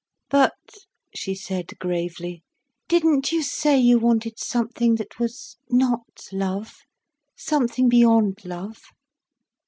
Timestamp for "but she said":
0.31-1.77